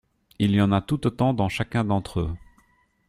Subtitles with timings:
[0.39, 2.35] Il y en a tout autant dans chacun d’entre eux.